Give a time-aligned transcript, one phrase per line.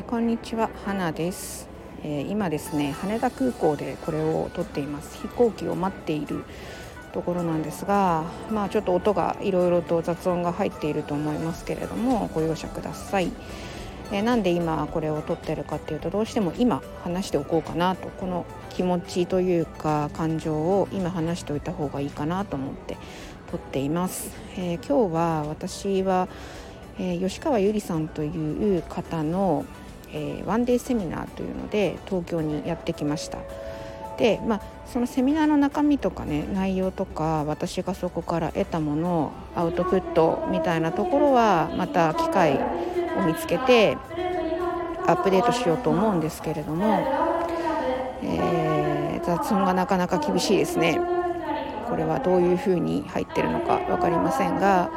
[0.00, 0.68] ー、こんにちは。
[0.84, 1.68] 花です、
[2.02, 5.16] えー、今ですね羽田空港でこれを撮っています。
[5.22, 6.42] 飛行機を待っている
[7.12, 13.30] ところなんですがまあちょっと音がいろいろと雑音が入っていると思いますけれどもご容赦ください、
[14.10, 18.08] えー、なんで今これを撮ってるかっていうとどうしても今話しておこうかなと。
[18.08, 22.96] この気持ちというか感情を今話しておいた方がいいかなと思って
[23.54, 26.28] 撮っています、え今日は私は
[26.98, 29.64] えー、吉川ゆりさんという方の、
[30.12, 33.38] えー、ワンデーセミナーというので東京にやってきました。
[34.16, 42.60] でまあ、そのセミナーの中身とかね内容とか私がそこから得たものアウトプットみたいなところはまた機会
[43.18, 43.98] を見つけて
[45.08, 47.00] アップデートしようと思うんですけれども、
[48.22, 51.23] えー、雑音がなかなか厳しいですね
[51.88, 54.90] これはどういうふうに入ってるのか分かりませんが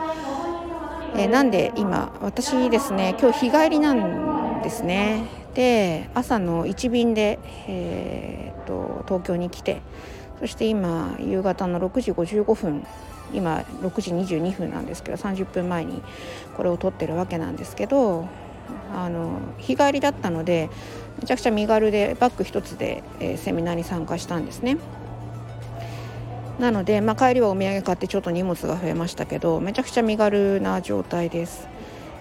[1.15, 9.81] えー、なんで今私ですね今日日帰りなんですねで朝の1便で、えーと、東京に来て
[10.39, 12.85] そして今夕方の6時55分
[13.33, 16.03] 今6時22分なんですけど30分前に
[16.55, 18.27] これを撮ってるわけなんですけど
[18.93, 20.69] あの日帰りだったので
[21.19, 24.77] めちゃくちゃ身軽でバッグ一つで、えー、セミナーに参加したんですね。
[26.59, 31.67] なので、まあ、帰りはお土産買ってちょっと荷物が増えましたけどめちゃくちゃ身軽な状態です。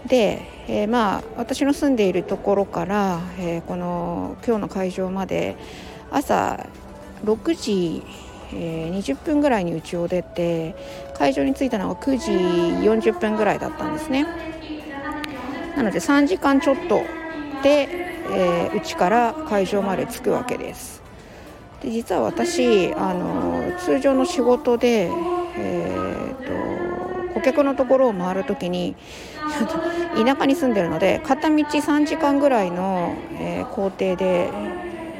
[0.06, 5.56] で、えー、まあ私の住んでいるところから、えー、この今日の会場まで
[6.10, 6.66] 朝
[7.24, 8.02] 6時、
[8.52, 10.76] えー、20分ぐらいに家を出て
[11.14, 12.30] 会場に着いたのが9時
[13.10, 14.26] 40分ぐらいだったんですね。
[15.76, 17.02] なので3時間ちょっと
[17.62, 17.88] で、
[18.30, 21.05] えー、家から会場まで着くわけです。
[21.82, 25.10] で実は私あの通常の仕事で、
[25.56, 28.96] えーと、顧客のところを回る時に
[30.16, 34.48] 田舎に住んでるので片道3時間ぐらいの、えー、工程で、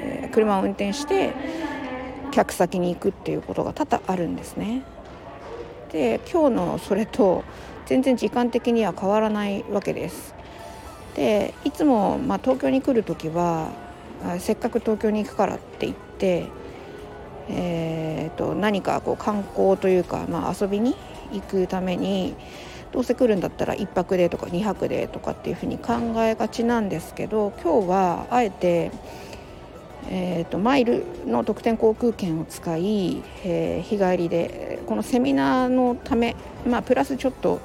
[0.01, 1.33] えー、車を運転して
[2.31, 4.83] 客先に行くっていうことが多々あるんですね。
[5.93, 7.45] で今日のそれと
[7.87, 10.35] 全然時間的には変わらないわけです。
[11.15, 13.69] でいつも、まあ、東京に来る時は
[14.39, 16.47] せっかく東京に行くからって言って、
[17.49, 20.97] えーと、何かこう観光というか、まあ、遊びに
[21.33, 22.35] 行くために
[22.93, 28.91] どうせ来るんだったら1泊でとか2泊でとかっていうふうに考えがちなんですけど今日はあえて、
[30.09, 37.61] えーと、マイルの特典航空券を使い、えー、日帰りでこのセミナーのため、まあ、プラスちょっと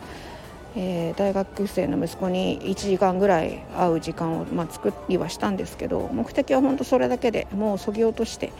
[0.75, 8.53] えー、大学生の息子に1時間ぐらい会う時間を、まあ、作りはしたんですけど目的は本当それだけでもうそぎ落として、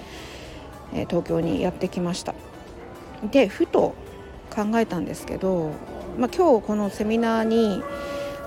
[0.93, 2.33] えー、東京にやってきました。
[3.31, 3.93] でふと
[4.53, 5.71] 考えたんですけど、
[6.17, 7.83] まあ、今日このセミナーに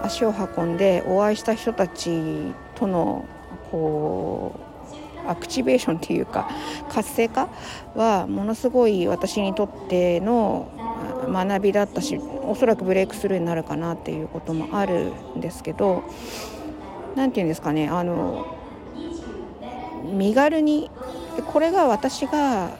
[0.03, 3.25] 足を運んでお会いした人たちとの
[3.71, 4.61] こ
[5.25, 6.51] うアクチベーションっていうか
[6.91, 7.49] 活性化
[7.95, 10.69] はものすごい私にとっての
[11.35, 16.05] 学びだったしおそらくブレイクスルーになるかなっていうこともあるんですけど
[17.17, 18.57] 何て言うんですかねあの
[20.05, 20.91] 身軽に
[21.47, 22.71] これが私が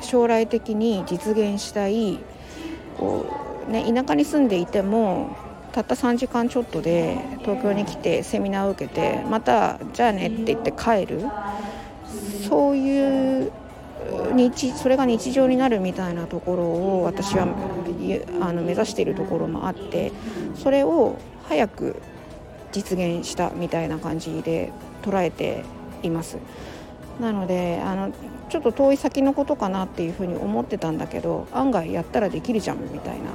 [0.00, 2.18] 将来的に実現したい
[2.98, 3.26] こ
[3.68, 5.36] う、ね、田舎に住んでいても
[5.72, 11.22] たった3時間ちょっとで東京に来てセミナーを受けてまたじゃあねって言って帰る。
[12.48, 13.52] そういう
[14.34, 17.46] 日それが日常になるみたいなところを私は
[18.40, 20.12] あの目指しているところもあって
[20.54, 21.18] それを
[21.48, 21.96] 早く
[22.72, 25.64] 実現したみたいな感じで捉えて
[26.02, 26.38] います。
[27.20, 28.12] なのであの
[28.48, 33.30] ちょっと遠い先のことかなっていうふうに思ってたんだけど案外やったらできるじゃんみたいな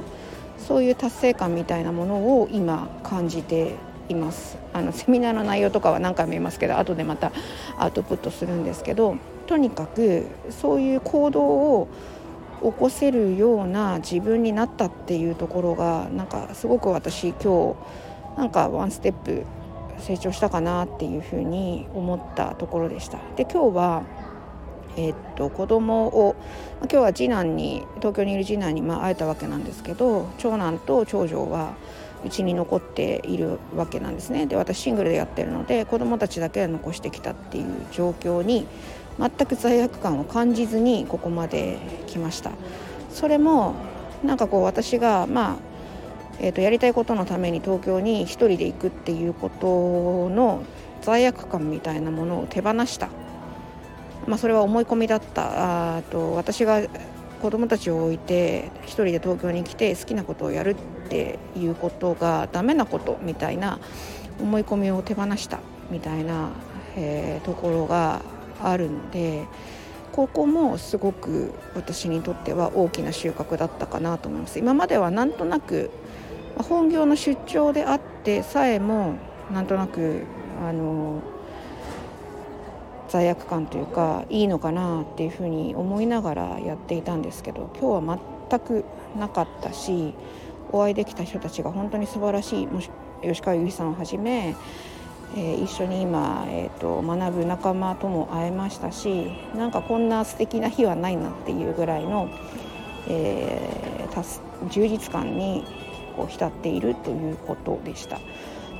[0.57, 3.75] そういう達成感みたいなものを今感じて
[4.09, 7.31] いますあのセミナーの内容とかは何回も言いますけど後でまた
[7.77, 9.17] アウトプットするんですけど
[9.47, 11.87] とにかくそういう行動を
[12.61, 17.75] 起こせるような自分になったっていうところがなんかすごく私今
[18.35, 19.43] 日なんかワンステップ
[19.99, 23.19] 成長したかなっていうふうに思ったところでした。
[23.35, 24.03] で今日は
[24.95, 26.35] えー、っと子供を
[26.81, 31.75] 今日は次男に東京にいる次男にまあ会えたわけなんですけど長男と長女は
[32.25, 38.65] うちに残っているわけなんですねで私シングルでやってるので子供たちだけは残してきたっていう状況に
[39.19, 41.77] 全く罪悪感を感じずにここまで
[42.07, 42.51] 来ました。
[43.09, 43.75] それも
[44.23, 45.55] なんかこう私がまあ
[46.39, 50.63] えー、とやりたいことのために東京に1人で行くっていうことの
[51.01, 53.09] 罪悪感みたいなものを手放した、
[54.27, 55.97] まあ、それは思い込みだった。
[55.97, 56.81] あと私が
[57.41, 60.75] 子供たちを置いて一人で東京に来て好きなことをやるっ
[61.09, 63.79] ていうことがダメなことみたいな
[64.39, 65.59] 思い込みを手放した
[65.91, 66.49] みたいな、
[66.95, 68.21] えー、ところが
[68.61, 69.45] あるので
[70.11, 74.57] ここもすごく私にとっては大きな収穫だったかなと思います。
[74.57, 75.91] 今まではなんとなく
[76.57, 79.15] 本業の出張であってさえも
[79.51, 80.23] なんとなく
[80.65, 81.21] あの
[83.09, 88.19] 罪悪感というかいいのかなっていうふうに思いながらやっていたんですけど今日は
[88.49, 88.85] 全く
[89.17, 90.13] なかったし
[90.71, 92.89] お会いできた人たちが本当に素晴らしいもし
[93.21, 94.55] 吉川由依さんをはじめ、
[95.35, 102.29] えー、一緒に今、えーと、学ぶ仲間とも会えましたしなんかこんな素敵な日はないなっていうぐらいの、
[103.07, 105.65] えー、充実感に
[106.15, 108.19] こう浸っているということでした。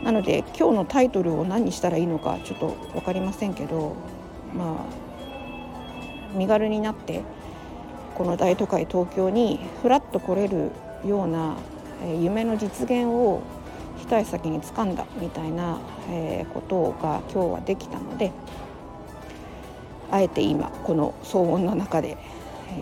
[0.04, 3.96] なので今日のタイトルを何にしたらいいのかちょっと分かりませんけど
[4.54, 7.24] まあ身軽になって
[8.16, 10.72] この大都会東京にふらっと来れる
[11.06, 11.58] ような
[12.20, 13.42] 夢の実現を
[13.98, 15.80] 一足先に掴んだみたいな
[16.10, 18.32] えことが今日はできたので
[20.12, 22.18] あえて今この騒音の中で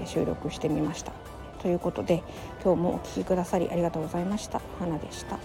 [0.04, 1.12] え収録してみました。
[1.62, 2.22] ということで
[2.64, 4.62] 今日もお聴きくださりありがとうございました。
[4.80, 5.40] 花でした。